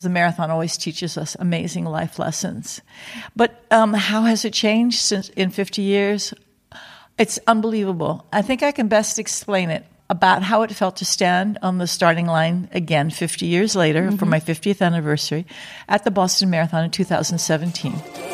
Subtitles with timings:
[0.00, 2.82] The marathon always teaches us amazing life lessons.
[3.34, 6.34] But um, how has it changed since in 50 years?
[7.18, 8.26] It's unbelievable.
[8.30, 11.86] I think I can best explain it about how it felt to stand on the
[11.86, 14.16] starting line again 50 years later mm-hmm.
[14.16, 15.46] for my 50th anniversary
[15.88, 18.25] at the Boston Marathon in 2017.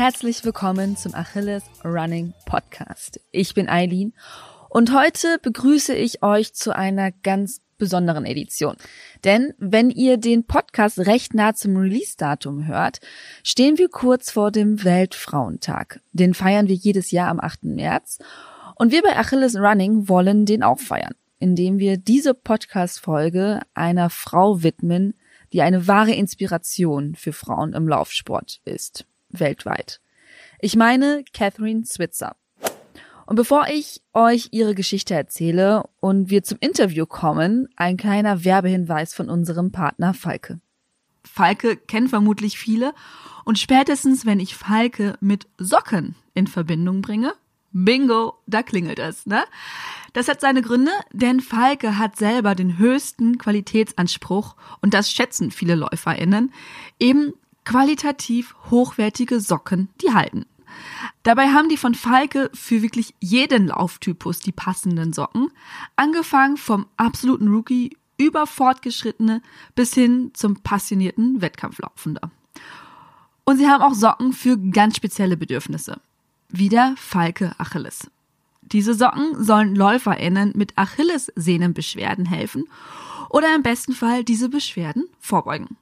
[0.00, 3.20] herzlich willkommen zum Achilles Running Podcast.
[3.32, 4.14] Ich bin Eileen
[4.70, 8.76] und heute begrüße ich euch zu einer ganz besonderen Edition.
[9.24, 13.00] Denn wenn ihr den Podcast recht nah zum Release-Datum hört,
[13.44, 16.00] stehen wir kurz vor dem Weltfrauentag.
[16.12, 17.64] Den feiern wir jedes Jahr am 8.
[17.64, 18.20] März.
[18.76, 24.62] Und wir bei Achilles Running wollen den auch feiern, indem wir diese Podcast-Folge einer Frau
[24.62, 25.12] widmen,
[25.52, 30.00] die eine wahre Inspiration für Frauen im Laufsport ist weltweit.
[30.60, 32.36] Ich meine Catherine Switzer.
[33.26, 39.14] Und bevor ich euch ihre Geschichte erzähle und wir zum Interview kommen, ein kleiner Werbehinweis
[39.14, 40.60] von unserem Partner Falke.
[41.24, 42.92] Falke kennen vermutlich viele
[43.44, 47.34] und spätestens, wenn ich Falke mit Socken in Verbindung bringe,
[47.72, 49.44] bingo, da klingelt es, ne?
[50.12, 55.76] Das hat seine Gründe, denn Falke hat selber den höchsten Qualitätsanspruch und das schätzen viele
[55.76, 56.52] LäuferInnen,
[56.98, 57.32] eben
[57.64, 60.46] qualitativ hochwertige Socken, die halten.
[61.22, 65.48] Dabei haben die von Falke für wirklich jeden Lauftypus die passenden Socken,
[65.96, 69.42] angefangen vom absoluten Rookie über Fortgeschrittene
[69.74, 72.30] bis hin zum passionierten Wettkampflaufender.
[73.44, 76.00] Und sie haben auch Socken für ganz spezielle Bedürfnisse.
[76.50, 78.10] Wieder Falke Achilles.
[78.62, 82.68] Diese Socken sollen LäuferInnen mit Achillessehnenbeschwerden helfen
[83.28, 85.76] oder im besten Fall diese Beschwerden vorbeugen.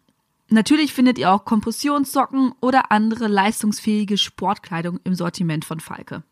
[0.51, 6.23] Natürlich findet ihr auch Kompressionssocken oder andere leistungsfähige Sportkleidung im Sortiment von Falke.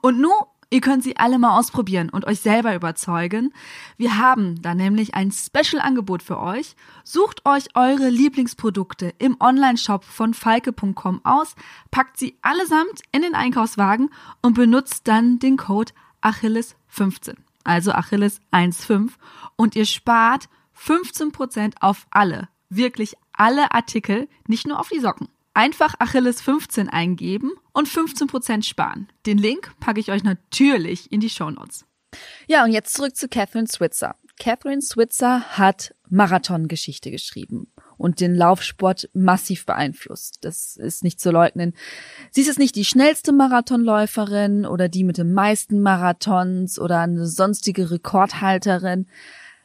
[0.00, 0.32] Und nun,
[0.70, 3.52] ihr könnt sie alle mal ausprobieren und euch selber überzeugen.
[3.96, 6.76] Wir haben da nämlich ein Special-Angebot für euch.
[7.02, 11.56] Sucht euch eure Lieblingsprodukte im Online-Shop von falke.com aus,
[11.90, 14.10] packt sie allesamt in den Einkaufswagen
[14.40, 15.92] und benutzt dann den Code
[16.22, 19.10] Achilles15, also Achilles15
[19.56, 20.48] und ihr spart
[20.78, 25.28] 15% auf alle, wirklich alle Artikel, nicht nur auf die Socken.
[25.54, 29.08] Einfach Achilles 15 eingeben und 15% sparen.
[29.24, 31.84] Den Link packe ich euch natürlich in die Show Notes.
[32.46, 34.16] Ja, und jetzt zurück zu Catherine Switzer.
[34.38, 40.38] Catherine Switzer hat Marathongeschichte geschrieben und den Laufsport massiv beeinflusst.
[40.42, 41.74] Das ist nicht zu leugnen.
[42.30, 47.90] Sie ist nicht die schnellste Marathonläuferin oder die mit den meisten Marathons oder eine sonstige
[47.90, 49.06] Rekordhalterin.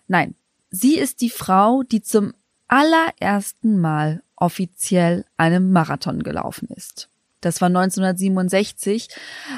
[0.07, 0.35] Nein,
[0.69, 2.33] sie ist die Frau, die zum
[2.69, 7.09] allerersten Mal offiziell einen Marathon gelaufen ist.
[7.41, 9.09] Das war 1967,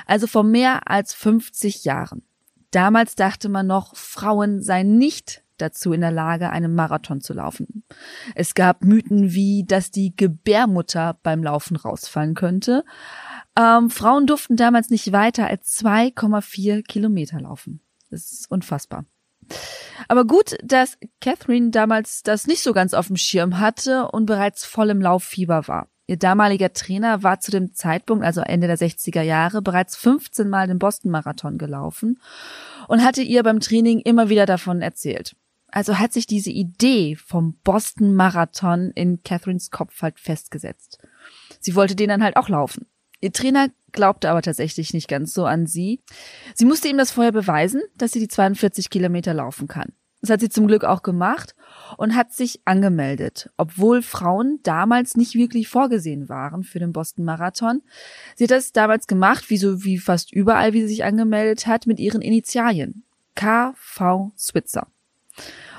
[0.06, 2.24] also vor mehr als 50 Jahren.
[2.72, 7.84] Damals dachte man noch, Frauen seien nicht dazu in der Lage, einen Marathon zu laufen.
[8.34, 12.84] Es gab Mythen wie, dass die Gebärmutter beim Laufen rausfallen könnte.
[13.58, 17.82] Ähm, Frauen durften damals nicht weiter als 2,4 Kilometer laufen.
[18.10, 19.06] Das ist unfassbar.
[20.08, 24.66] Aber gut, dass Catherine damals das nicht so ganz auf dem Schirm hatte und bereits
[24.66, 25.88] voll im Lauffieber war.
[26.08, 30.68] Ihr damaliger Trainer war zu dem Zeitpunkt, also Ende der 60er Jahre, bereits 15 Mal
[30.68, 32.20] den Boston-Marathon gelaufen
[32.90, 35.36] und hatte ihr beim Training immer wieder davon erzählt.
[35.68, 40.98] Also hat sich diese Idee vom Boston-Marathon in Catherines Kopf halt festgesetzt.
[41.62, 42.88] Sie wollte den dann halt auch laufen.
[43.22, 46.02] Ihr Trainer glaubte aber tatsächlich nicht ganz so an sie.
[46.56, 49.94] Sie musste ihm das vorher beweisen, dass sie die 42 Kilometer laufen kann.
[50.22, 51.56] Das hat sie zum Glück auch gemacht
[51.98, 57.82] und hat sich angemeldet, obwohl Frauen damals nicht wirklich vorgesehen waren für den Boston Marathon.
[58.36, 61.88] Sie hat das damals gemacht, wie so wie fast überall, wie sie sich angemeldet hat,
[61.88, 63.04] mit ihren Initialien.
[63.36, 64.88] KV Switzer.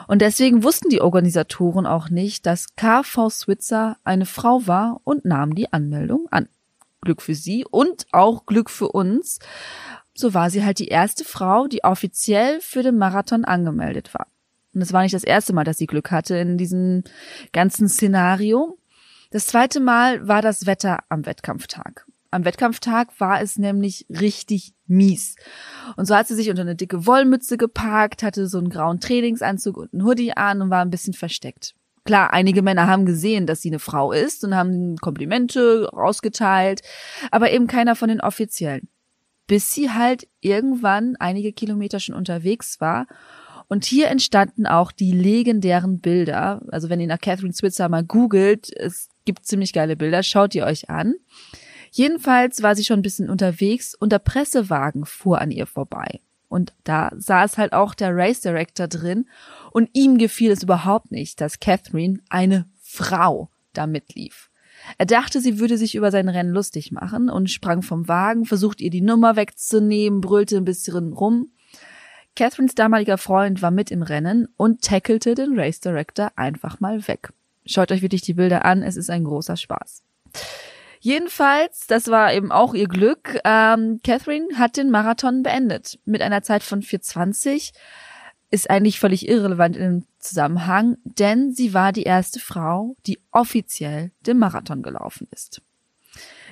[0.09, 5.55] Und deswegen wussten die Organisatoren auch nicht, dass KV Switzer eine Frau war und nahmen
[5.55, 6.49] die Anmeldung an.
[7.03, 9.39] Glück für sie und auch Glück für uns.
[10.15, 14.27] So war sie halt die erste Frau, die offiziell für den Marathon angemeldet war.
[14.75, 17.05] Und es war nicht das erste Mal, dass sie Glück hatte in diesem
[17.53, 18.79] ganzen Szenario.
[19.31, 22.07] Das zweite Mal war das Wetter am Wettkampftag.
[22.31, 25.37] Am Wettkampftag war es nämlich richtig mies.
[25.97, 29.77] Und so hat sie sich unter eine dicke Wollmütze geparkt, hatte so einen grauen Trainingsanzug
[29.77, 31.75] und einen Hoodie an und war ein bisschen versteckt.
[32.05, 36.83] Klar, einige Männer haben gesehen, dass sie eine Frau ist und haben Komplimente rausgeteilt,
[37.31, 38.89] aber eben keiner von den Offiziellen.
[39.47, 43.07] Bis sie halt irgendwann einige Kilometer schon unterwegs war
[43.69, 46.61] Und hier entstanden auch die legendären Bilder.
[46.69, 50.67] Also wenn ihr nach Catherine Switzer mal googelt, es gibt ziemlich geile Bilder, schaut ihr
[50.67, 51.15] euch an.
[51.91, 56.21] Jedenfalls war sie schon ein bisschen unterwegs und der Pressewagen fuhr an ihr vorbei.
[56.53, 59.25] Und da saß halt auch der Race Director drin
[59.71, 64.51] und ihm gefiel es überhaupt nicht, dass Catherine, eine Frau, da mitlief.
[64.99, 68.83] Er dachte, sie würde sich über sein Rennen lustig machen und sprang vom Wagen, versucht
[68.83, 71.53] ihr die Nummer wegzunehmen, brüllte ein bisschen rum.
[72.37, 77.33] Catherines damaliger Freund war mit im Rennen und tackelte den Race Director einfach mal weg.
[77.65, 80.03] Schaut euch wirklich die Bilder an, es ist ein großer Spaß.
[81.05, 86.45] Jedenfalls, das war eben auch ihr Glück, ähm, Catherine hat den Marathon beendet mit einer
[86.45, 87.73] Zeit von 420.
[88.53, 94.39] Ist eigentlich völlig irrelevant im Zusammenhang, denn sie war die erste Frau, die offiziell den
[94.39, 95.61] Marathon gelaufen ist.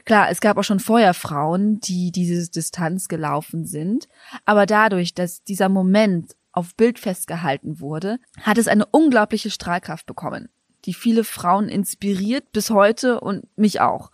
[0.04, 4.08] Klar, es gab auch schon vorher Frauen, die diese Distanz gelaufen sind,
[4.46, 10.48] aber dadurch, dass dieser Moment auf Bild festgehalten wurde, hat es eine unglaubliche Strahlkraft bekommen
[10.86, 14.10] die viele Frauen inspiriert bis heute und mich auch.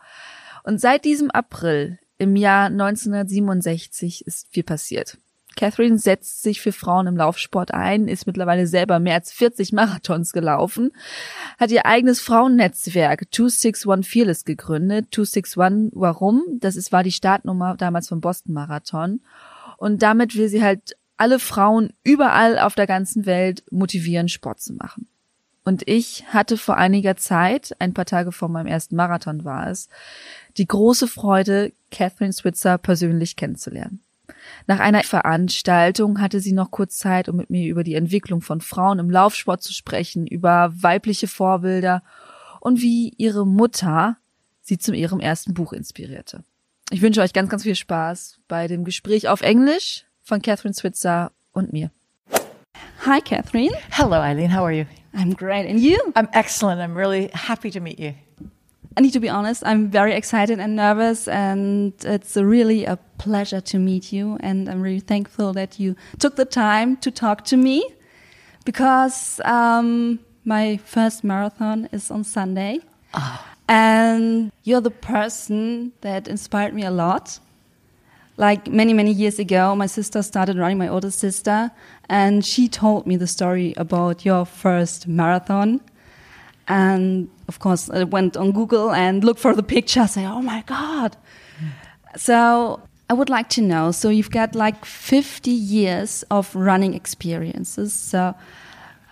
[0.63, 5.19] Und seit diesem April im Jahr 1967 ist viel passiert.
[5.57, 10.33] Catherine setzt sich für Frauen im Laufsport ein, ist mittlerweile selber mehr als 40 Marathons
[10.33, 10.93] gelaufen,
[11.59, 15.09] hat ihr eigenes Frauennetzwerk 261 Fearless gegründet.
[15.13, 16.45] 261, warum?
[16.61, 19.23] Das ist, war die Startnummer damals vom Boston Marathon.
[19.79, 24.75] Und damit will sie halt alle Frauen überall auf der ganzen Welt motivieren, Sport zu
[24.75, 25.09] machen.
[25.67, 29.89] Und ich hatte vor einiger Zeit, ein paar Tage vor meinem ersten Marathon war es,
[30.59, 34.01] die große Freude, Catherine Switzer persönlich kennenzulernen.
[34.69, 38.61] Nach einer Veranstaltung hatte sie noch kurz Zeit, um mit mir über die Entwicklung von
[38.61, 42.05] Frauen im Laufsport zu sprechen, über weibliche Vorbilder
[42.61, 44.19] und wie ihre Mutter
[44.63, 46.45] sie zu ihrem ersten Buch inspirierte.
[46.93, 51.33] Ich wünsche euch ganz, ganz viel Spaß bei dem Gespräch auf Englisch von Catherine Switzer
[51.51, 51.91] und mir.
[52.99, 53.73] Hi, Kathrine.
[53.91, 54.49] Hello, Eileen.
[54.49, 54.87] How are you?
[55.15, 55.67] I'm great.
[55.67, 56.13] And you?
[56.17, 56.81] I'm excellent.
[56.81, 58.15] I'm really happy to meet you.
[58.97, 63.61] I need to be honest, I'm very excited and nervous, and it's really a pleasure
[63.61, 64.39] to meet you.
[64.41, 67.85] And I'm really thankful that you took the time to talk to me
[68.65, 72.81] because um, my first marathon is on Sunday.
[73.13, 73.47] Oh.
[73.69, 77.39] And you're the person that inspired me a lot.
[78.39, 81.71] Like many, many years ago, my sister started running, my older sister,
[82.09, 85.81] and she told me the story about your first marathon.
[86.69, 90.07] And of course, I went on Google and looked for the picture.
[90.07, 91.17] Say, oh my God.
[92.17, 93.93] So I would like to know.
[93.93, 97.93] So you've got like 50 years of running experiences.
[97.93, 98.35] So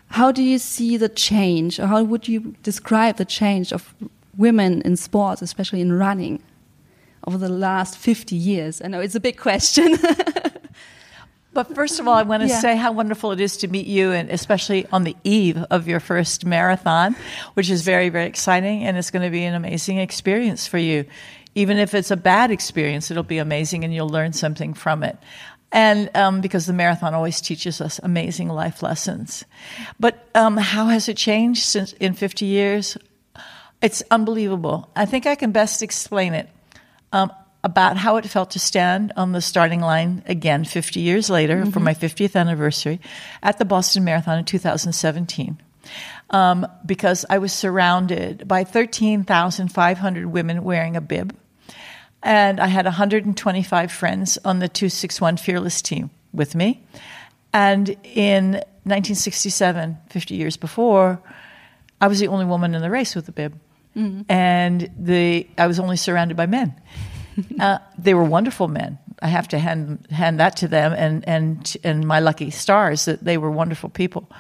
[0.08, 3.94] how do you see the change, or how would you describe the change of
[4.37, 6.41] women in sports, especially in running,
[7.26, 8.81] over the last 50 years?
[8.81, 9.96] I know it's a big question.
[11.55, 12.59] But first of all, I want to Yeah.
[12.61, 16.01] say how wonderful it is to meet you, and especially on the eve of your
[16.01, 17.15] first marathon,
[17.55, 21.05] which is very, very exciting, and it's going to be an amazing experience for you.
[21.55, 25.17] Even if it's a bad experience, it'll be amazing, and you'll learn something from it.
[25.71, 29.45] And um, because the marathon always teaches us amazing life lessons.
[29.99, 32.97] But um, how has it changed since in 50 years?
[33.81, 34.89] It's unbelievable.
[34.97, 36.49] I think I can best explain it
[37.12, 37.31] um,
[37.64, 41.81] about how it felt to stand on the starting line again 50 years later for
[41.81, 43.00] my 50th anniversary
[43.43, 45.58] at the Boston Marathon in 2017.
[46.31, 51.34] Um, because I was surrounded by 13,500 women wearing a bib.
[52.22, 56.82] And I had 125 friends on the 261 Fearless team with me.
[57.53, 58.53] And in
[58.84, 61.20] 1967, 50 years before,
[62.00, 63.58] I was the only woman in the race with a bib.
[64.29, 66.74] And the I was only surrounded by men.
[67.60, 68.98] Uh, they were wonderful men.
[69.22, 73.24] I have to hand hand that to them, and and and my lucky stars that
[73.24, 74.31] they were wonderful people.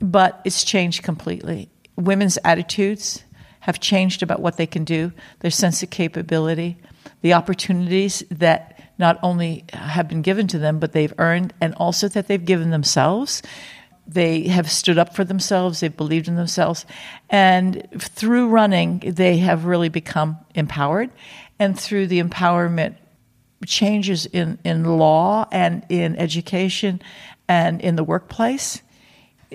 [0.00, 1.70] But it's changed completely.
[1.96, 3.24] Women's attitudes
[3.60, 6.78] have changed about what they can do, their sense of capability,
[7.22, 12.08] the opportunities that not only have been given to them, but they've earned, and also
[12.08, 13.42] that they've given themselves.
[14.06, 16.86] They have stood up for themselves, they've believed in themselves,
[17.28, 21.10] and through running, they have really become empowered.
[21.58, 22.96] And through the empowerment,
[23.66, 27.02] changes in, in law and in education
[27.48, 28.82] and in the workplace,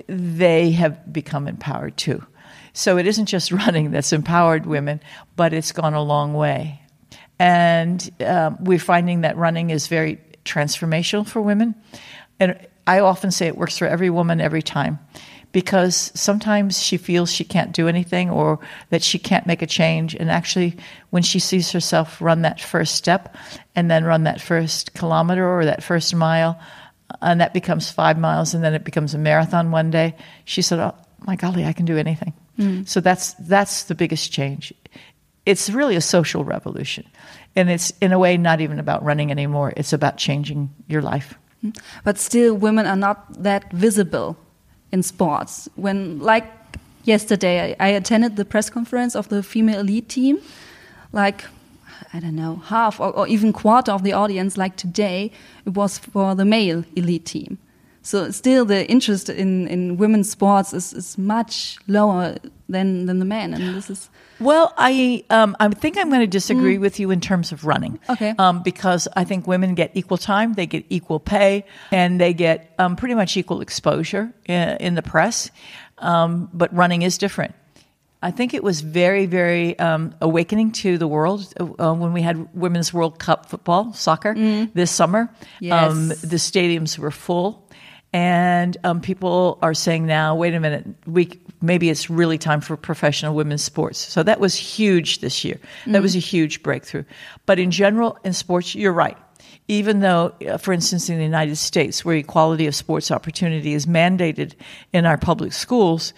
[0.06, 2.24] they have become empowered too.
[2.72, 5.00] So it isn't just running that's empowered women,
[5.36, 6.80] but it's gone a long way.
[7.38, 11.74] And um, we're finding that running is very transformational for women.
[12.38, 14.98] And I often say it works for every woman every time
[15.54, 18.58] because sometimes she feels she can't do anything or
[18.90, 20.12] that she can't make a change.
[20.16, 20.76] And actually,
[21.10, 23.36] when she sees herself run that first step
[23.76, 26.60] and then run that first kilometer or that first mile,
[27.22, 30.80] and that becomes five miles, and then it becomes a marathon one day, she said,
[30.80, 32.88] "Oh my golly, I can do anything." Mm.
[32.88, 34.74] So that's that's the biggest change.
[35.46, 37.06] It's really a social revolution,
[37.54, 39.72] and it's in a way not even about running anymore.
[39.76, 41.38] It's about changing your life.
[41.64, 41.78] Mm.
[42.02, 44.36] But still, women are not that visible
[44.94, 45.68] in sports.
[45.74, 46.46] When, like
[47.02, 50.38] yesterday, I, I attended the press conference of the female elite team.
[51.12, 51.44] Like,
[52.14, 55.32] I don't know, half or, or even quarter of the audience, like today,
[55.66, 57.58] it was for the male elite team.
[58.04, 62.36] So still, the interest in, in women's sports is, is much lower
[62.68, 66.26] than than the men, and this is Well, I um, I think I'm going to
[66.26, 67.98] disagree with you in terms of running.
[68.10, 68.34] Okay.
[68.38, 72.74] Um, because I think women get equal time, they get equal pay, and they get
[72.78, 75.50] um, pretty much equal exposure in, in the press.
[75.96, 77.54] Um, but running is different.
[78.20, 82.54] I think it was very, very um, awakening to the world uh, when we had
[82.54, 84.34] Women's World Cup football, soccer,
[84.74, 85.30] this summer.
[85.60, 85.90] Yes.
[85.90, 87.64] Um, the stadiums were full.
[88.14, 91.28] And um, people are saying now, wait a minute, we
[91.60, 93.98] maybe it's really time for professional women's sports.
[93.98, 95.58] So that was huge this year.
[95.88, 97.04] That was a huge breakthrough.
[97.44, 99.18] But in general, in sports, you're right.
[99.66, 103.86] Even though, uh, for instance, in the United States, where equality of sports opportunity is
[103.86, 104.54] mandated
[104.92, 106.14] in our public schools,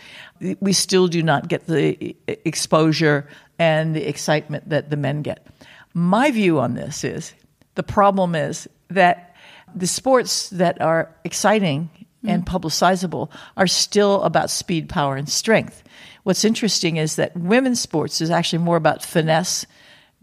[0.61, 3.27] we still do not get the exposure
[3.59, 5.47] and the excitement that the men get.
[5.95, 7.33] My view on this is
[7.75, 9.35] the problem is that
[9.75, 11.91] the sports that are exciting
[12.25, 12.57] and mm-hmm.
[12.57, 15.83] publicizable are still about speed, power, and strength.
[16.25, 19.67] What's interesting is that women's sports is actually more about finesse,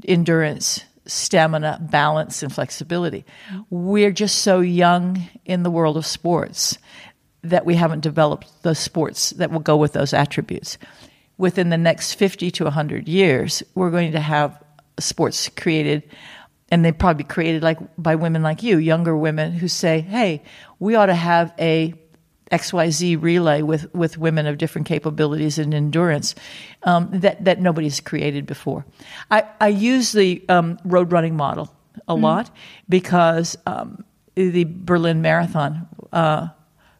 [0.05, 3.25] endurance, stamina, balance, and flexibility.
[3.49, 3.61] Mm-hmm.
[3.69, 6.77] We're just so young in the world of sports
[7.43, 10.77] that we haven't developed the sports that will go with those attributes.
[11.37, 14.61] Within the next 50 to 100 years, we're going to have
[14.99, 16.03] sports created
[16.71, 20.41] and they probably created like by women like you, younger women who say, "Hey,
[20.79, 21.93] we ought to have a
[22.53, 26.35] XYZ relay with, with women of different capabilities and endurance
[26.83, 28.85] um, that, that nobody's created before.
[29.31, 31.73] I, I use the um, road running model
[32.07, 32.51] a lot
[32.87, 34.03] because um,
[34.35, 36.49] the Berlin Marathon uh,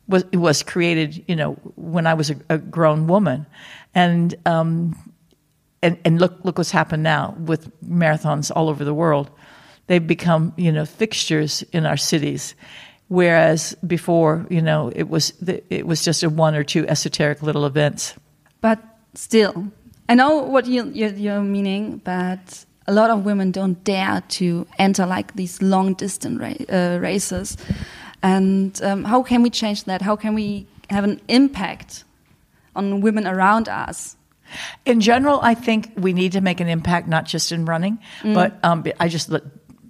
[0.08, 3.46] was, was created, you know, when I was a, a grown woman.
[3.94, 4.96] And, um,
[5.84, 9.30] and, and look, look what's happened now with marathons all over the world.
[9.88, 12.56] They've become, you know, fixtures in our cities
[13.14, 15.34] whereas before, you know, it was
[15.70, 18.16] it was just a one or two esoteric little events.
[18.62, 18.80] But
[19.14, 19.72] still,
[20.10, 24.66] I know what you, you're, you're meaning, but a lot of women don't dare to
[24.80, 27.58] enter like these long distance ra- uh, races.
[28.22, 30.02] And um, how can we change that?
[30.02, 32.04] How can we have an impact
[32.76, 34.16] on women around us?
[34.86, 38.54] In general, I think we need to make an impact, not just in running, but
[38.64, 39.32] um, I just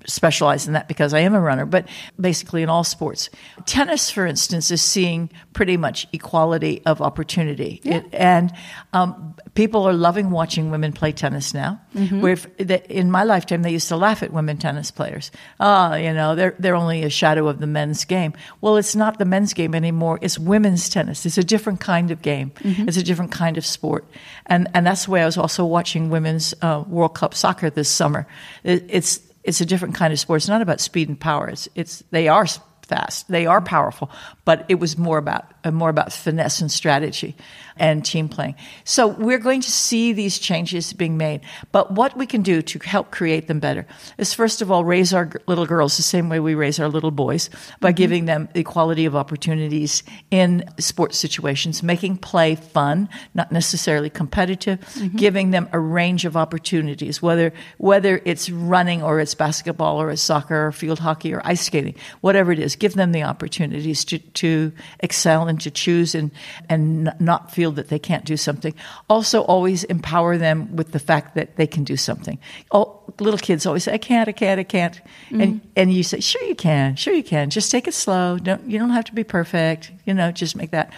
[0.05, 1.87] specialize in that because I am a runner, but
[2.19, 3.29] basically in all sports.
[3.65, 7.81] Tennis, for instance, is seeing pretty much equality of opportunity.
[7.83, 8.51] It, and
[8.93, 11.79] um, people are loving watching women play tennis now.
[12.21, 15.31] Where if, that in my lifetime, they used to laugh at women tennis players.
[15.59, 18.33] Oh, you know, they're, they're only a shadow of the men's game.
[18.61, 20.19] Well, it's not the men's game anymore.
[20.21, 21.25] It's women's tennis.
[21.25, 22.51] It's a different kind of game.
[22.87, 24.05] It's a different kind of sport.
[24.47, 27.89] And, and that's the way I was also watching women's uh, World Cup soccer this
[27.89, 28.27] summer.
[28.63, 30.37] It, it's, it's a different kind of sport.
[30.37, 31.49] It's not about speed and power.
[31.49, 32.45] It's, it's they are
[32.87, 34.09] fast, they are powerful,
[34.45, 37.35] but it was more about uh, more about finesse and strategy
[37.77, 38.55] and team playing.
[38.83, 41.41] So we're going to see these changes being made.
[41.71, 43.85] But what we can do to help create them better
[44.17, 47.11] is first of all raise our little girls the same way we raise our little
[47.11, 47.49] boys
[47.79, 47.95] by mm-hmm.
[47.95, 55.17] giving them equality of opportunities in sports situations, making play fun, not necessarily competitive, mm-hmm.
[55.17, 60.21] giving them a range of opportunities, whether whether it's running or it's basketball or it's
[60.21, 64.19] soccer or field hockey or ice skating, whatever it is, give them the opportunities to,
[64.19, 66.31] to excel and to choose and
[66.69, 68.73] and not feel that they can't do something.
[69.09, 72.37] Also, always empower them with the fact that they can do something.
[72.71, 75.01] Oh, little kids always say, "I can't, I can't, I can't,"
[75.31, 77.49] and and you say, "Sure, you can, sure, you can.
[77.49, 78.37] Just take it slow.
[78.37, 79.91] Don't you don't have to be perfect.
[80.05, 80.91] You know, just make that."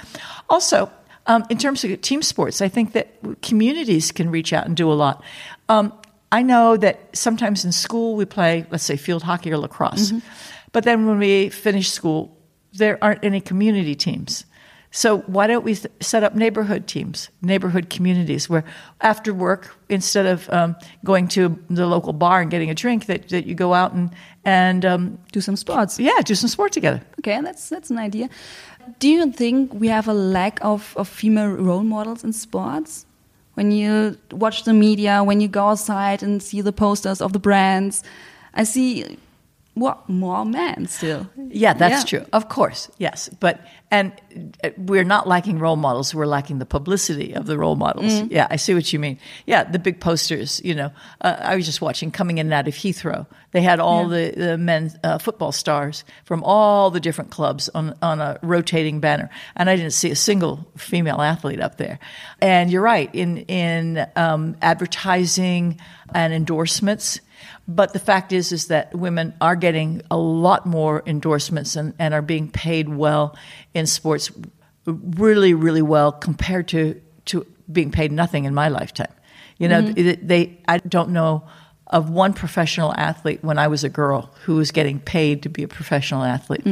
[0.50, 0.92] Also.
[1.28, 3.08] Um, in terms of team sports, I think that
[3.42, 5.24] communities can reach out and do a lot.
[5.70, 5.92] Um,
[6.32, 10.12] I know that sometimes in school we play, let's say, field hockey or lacrosse,
[10.72, 12.38] but then when we finish school,
[12.74, 14.46] there aren't any community teams.
[14.96, 18.64] So why don't we th- set up neighborhood teams, neighborhood communities, where
[19.02, 23.28] after work, instead of um, going to the local bar and getting a drink, that,
[23.28, 24.10] that you go out and
[24.46, 26.00] and um, Do some sports.
[26.00, 27.02] yeah, do some sport together.
[27.20, 28.30] Okay, that's that's an idea.
[29.00, 33.06] Do you think we have a lack of, of female role models in sports?
[33.56, 37.40] When you watch the media, when you go outside and see the posters of the
[37.40, 38.02] brands,
[38.54, 39.18] I see
[39.76, 41.28] what more men still.
[41.50, 42.20] Yeah, that's Yeah.
[42.20, 42.28] true.
[42.34, 43.30] Of course, yes.
[43.40, 43.60] But
[43.92, 44.12] and
[44.64, 46.16] uh, we're not lacking role models.
[46.16, 48.12] We're lacking the publicity of the role models.
[48.12, 48.32] Mm.
[48.32, 49.20] Yeah, I see what you mean.
[49.46, 50.60] Yeah, the big posters.
[50.64, 50.92] You know,
[51.22, 53.28] uh, I was just watching coming in and out of Heathrow.
[53.52, 57.94] They had all the the men uh, football stars from all the different clubs on
[58.02, 62.00] on a rotating banner, and I didn't see a single female athlete up there.
[62.42, 65.80] And you're right in in um, advertising
[66.14, 67.20] and endorsements.
[67.68, 72.14] But the fact is, is that women are getting a lot more endorsements and, and
[72.14, 73.36] are being paid well
[73.74, 74.32] in sports,
[74.86, 79.12] really, really well compared to, to being paid nothing in my lifetime.
[79.58, 81.48] You know, they, they, I don't know
[81.88, 85.64] of one professional athlete when I was a girl who was getting paid to be
[85.64, 86.66] a professional athlete.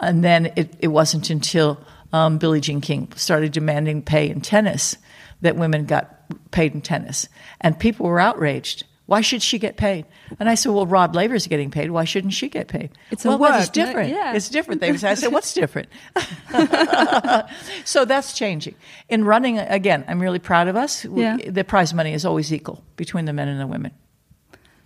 [0.00, 1.80] And then it, it wasn't until
[2.12, 4.96] um, Billie Jean King started demanding pay in tennis
[5.40, 6.12] that women got
[6.50, 7.28] paid in tennis.
[7.60, 8.84] And people were outraged.
[9.06, 10.04] Why should she get paid?
[10.40, 11.90] And I said, well, Rod Laver's getting paid.
[11.92, 12.90] Why shouldn't she get paid?
[13.12, 13.84] It's a well, it's work, no?
[13.84, 14.10] different.
[14.10, 14.34] Yeah.
[14.34, 14.80] It's different.
[14.80, 15.88] They say, I said, what's different?
[17.84, 18.74] so that's changing.
[19.08, 21.04] In running, again, I'm really proud of us.
[21.04, 21.36] We- Yeah.
[21.46, 23.92] The prize money is always equal between the men and the women.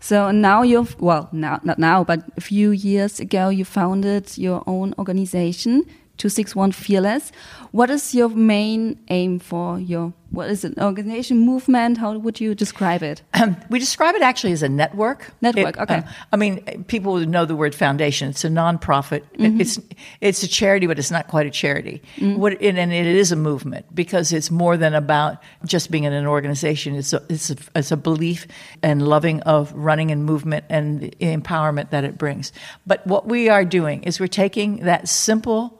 [0.00, 4.62] So now you've, well, now, not now, but a few years ago, you founded your
[4.67, 5.85] own organization,
[6.21, 7.33] 261 Fearless.
[7.73, 11.97] What is your main aim for your, what is it, organization, movement?
[11.97, 13.23] How would you describe it?
[13.41, 15.33] Um, we describe it actually as a network.
[15.41, 15.95] Network, It, okay.
[15.95, 18.29] uh, I mean, people would know the word foundation.
[18.29, 19.23] It's a nonprofit.
[19.39, 19.62] Mm-hmm.
[19.62, 19.79] It's
[20.21, 22.03] it's a charity, but it's not quite a charity.
[22.21, 26.12] What and, and it is a movement because it's more than about just being in
[26.12, 26.97] an organization.
[26.97, 28.47] It's a, it's a, it's a belief
[28.83, 32.53] and loving of running and movement and the empowerment that it brings.
[32.87, 35.79] But what we are doing is we're taking that simple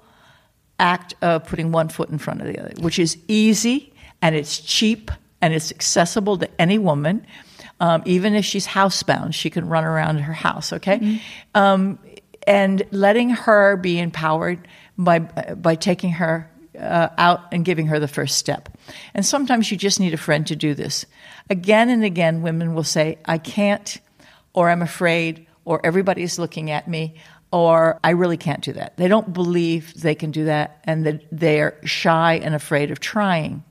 [0.81, 4.59] act of putting one foot in front of the other, which is easy and it's
[4.59, 5.11] cheap
[5.41, 7.25] and it's accessible to any woman.
[7.79, 11.21] Um, even if she's housebound, she can run around her house, okay?
[11.55, 11.99] Um,
[12.47, 14.67] and letting her be empowered
[14.99, 18.69] by, by taking her uh, out and giving her the first step.
[19.15, 21.07] And sometimes you just need a friend to do this.
[21.49, 23.99] Again and again, women will say, I can't,
[24.53, 27.15] or I'm afraid, or everybody's looking at me,
[27.53, 28.97] or I really can't do that.
[28.97, 33.65] They don't believe they can do that, and that they're shy and afraid of trying.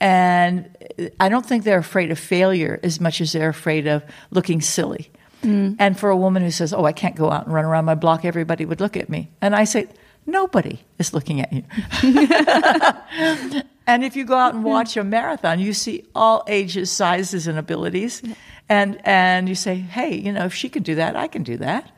[0.00, 0.76] And
[1.20, 5.10] I don't think they're afraid of failure as much as they're afraid of looking silly.
[5.42, 5.76] Mm.
[5.78, 7.94] And for a woman who says, Oh, I can't go out and run around my
[7.94, 9.30] block, everybody would look at me.
[9.40, 9.88] And I say,
[10.26, 11.64] Nobody is looking at you.
[13.86, 17.58] and if you go out and watch a marathon, you see all ages, sizes, and
[17.58, 18.22] abilities.
[18.68, 21.56] And, and you say, Hey, you know, if she can do that, I can do
[21.58, 21.90] that.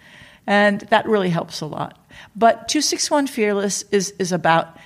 [0.47, 1.99] And that really helps a lot.
[2.37, 4.77] But 261 Fearless is, is about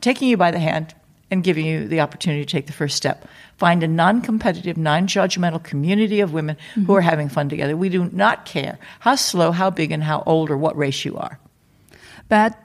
[0.00, 0.94] taking you by the hand
[1.30, 3.28] and giving you the opportunity to take the first step.
[3.56, 7.76] Find a non competitive, non judgmental community of women who are having fun together.
[7.76, 11.16] We do not care how slow, how big, and how old or what race you
[11.16, 11.38] are.
[12.28, 12.56] But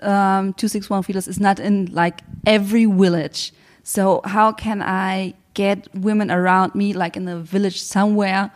[0.00, 3.52] um, 261 Fearless is not in like every village.
[3.84, 8.50] So how can I get women around me, like in a village somewhere,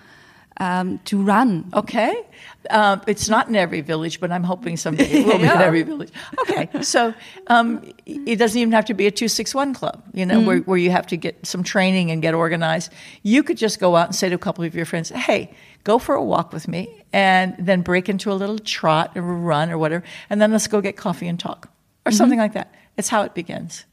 [0.59, 1.71] um, to run?
[1.75, 2.23] Okay.
[2.71, 5.83] Um, it's not in every village, but I'm hoping someday it will be in every
[5.83, 6.11] village.
[6.41, 6.69] Okay.
[6.83, 7.15] So
[7.47, 10.91] um, it doesn't even have to be a 261 club, you know, where, where you
[10.91, 12.93] have to get some training and get organized.
[13.23, 15.99] You could just go out and say to a couple of your friends, hey, go
[15.99, 19.79] for a walk with me, and then break into a little trot or run or
[19.79, 21.71] whatever, and then let's go get coffee and talk
[22.05, 22.75] or something like that.
[22.97, 23.85] It's how it begins.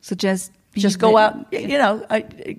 [0.00, 2.06] So just Just go out, you know,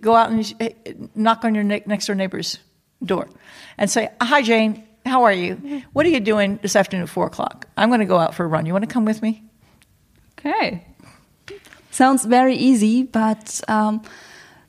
[0.01, 2.59] go out and eh, knock on your next door neighbor's
[3.03, 3.27] door
[3.77, 5.83] and say, Hi, Jane, how are you?
[5.93, 7.67] What are you doing this afternoon at four o'clock?
[7.77, 8.65] I'm going to go out for a run.
[8.65, 9.43] You want to come with me?
[10.39, 10.85] Okay.
[11.91, 14.01] Sounds very easy, but um,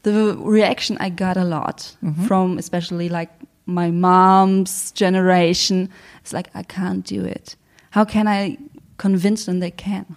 [0.03, 2.27] the reaction I got a lot Mm-hmm.
[2.27, 3.31] from especially like
[3.66, 5.90] my mom's generation
[6.25, 7.57] is like, I can't do it.
[7.90, 8.57] How can I
[8.97, 10.16] convince them they can?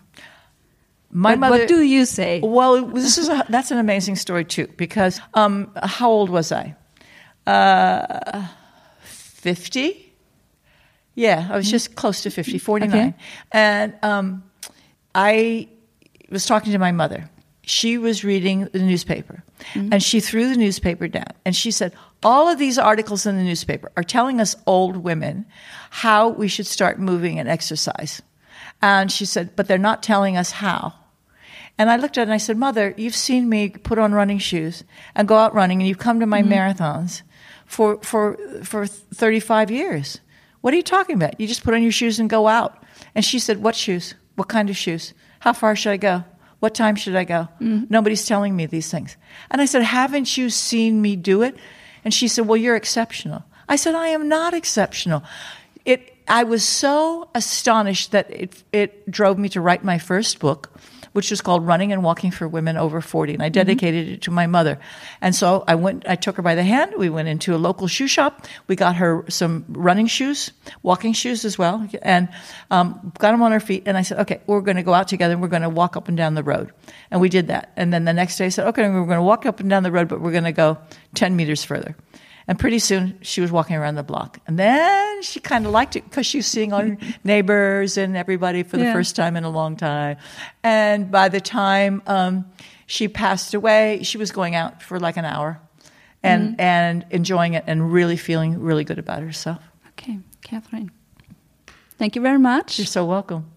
[1.12, 1.58] My But mother.
[1.60, 2.39] what do you say?
[2.41, 6.76] Well, this is a, that's an amazing story too because um, how old was I?
[7.45, 8.47] Uh,
[9.43, 10.13] Fifty.
[11.15, 12.89] Yeah, I was just close to 50, 49.
[12.89, 13.13] Okay.
[13.51, 14.43] And um,
[15.13, 15.67] I
[16.29, 17.29] was talking to my mother.
[17.62, 22.49] She was reading the newspaper and she threw the newspaper down and she said, All
[22.49, 25.45] of these articles in the newspaper are telling us old women
[25.89, 28.21] how we should start moving and exercise.
[28.82, 30.93] And she said, But they're not telling us how.
[31.77, 34.39] And I looked at it and I said, Mother, you've seen me put on running
[34.39, 34.84] shoes
[35.15, 37.21] and go out running, and you've come to my marathons
[37.73, 40.19] for, for, for 35 years.
[40.62, 41.39] What are you talking about?
[41.39, 42.83] You just put on your shoes and go out.
[43.15, 44.13] And she said, What shoes?
[44.36, 45.13] What kind of shoes?
[45.39, 46.23] How far should I go?
[46.59, 47.49] What time should I go?
[47.59, 47.86] Mm-hmm.
[47.89, 49.17] Nobody's telling me these things.
[49.49, 51.57] And I said, Haven't you seen me do it?
[52.05, 53.43] And she said, Well, you're exceptional.
[53.67, 55.23] I said, I am not exceptional.
[55.83, 60.71] It, I was so astonished that it it drove me to write my first book,
[61.13, 63.34] which was called Running and Walking for Women Over 40.
[63.34, 64.80] And I dedicated it to my mother.
[65.21, 66.93] And so I went, I took her by the hand.
[66.97, 68.45] We went into a local shoe shop.
[68.67, 72.30] We got her some running shoes, walking shoes as well, and
[72.69, 73.84] um, got them on her feet.
[73.86, 75.95] And I said, okay, we're going to go out together and we're going to walk
[75.95, 76.71] up and down the road.
[77.12, 77.71] And we did that.
[77.76, 79.84] And then the next day I said, okay, we're going to walk up and down
[79.84, 80.78] the road, but we're going to go
[81.15, 81.95] 10 meters further.
[82.47, 84.39] And pretty soon she was walking around the block.
[84.47, 88.17] And then she kind of liked it because she was seeing all her neighbors and
[88.17, 88.93] everybody for the Yeah.
[88.93, 90.17] first time in a long time.
[90.63, 92.45] And by the time um,
[92.86, 95.62] she passed away, she was going out for like an hour
[96.21, 99.62] and, and enjoying it and really feeling really good about herself.
[99.91, 100.89] Okay, Kathrine.
[101.97, 102.77] Thank you very much.
[102.77, 103.49] You're so welcome.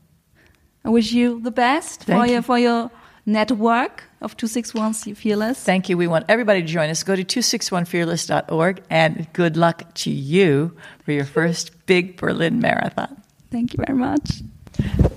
[0.84, 2.90] I wish you the best for Thank your for your
[3.26, 5.62] network of 261 Fearless.
[5.62, 5.98] Thank you.
[5.98, 7.02] We want everybody to join us.
[7.02, 13.20] Go to 261fearless.org and good luck to you for your first big Berlin marathon.
[13.50, 14.42] Thank you very much.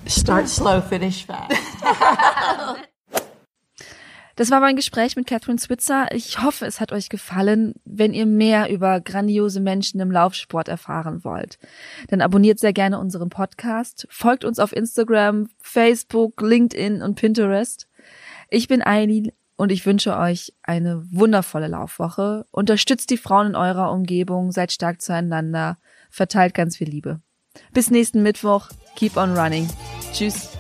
[0.08, 2.86] Start slow, finish fast.
[4.40, 6.08] Das war mein Gespräch mit Catherine Switzer.
[6.14, 7.74] Ich hoffe, es hat euch gefallen.
[7.84, 11.60] Wenn ihr mehr über grandiose Menschen im Laufsport erfahren wollt,
[12.08, 17.89] dann abonniert sehr gerne unseren Podcast, folgt uns auf Instagram, Facebook, LinkedIn und Pinterest.
[18.52, 22.46] Ich bin Eileen und ich wünsche euch eine wundervolle Laufwoche.
[22.52, 25.78] Unterstützt die Frauen in eurer Umgebung, seid stark zueinander,
[26.10, 27.22] verteilt ganz viel Liebe.
[27.74, 28.70] Bis nächsten Mittwoch.
[28.96, 29.68] Keep on running.
[30.14, 30.59] Tschüss.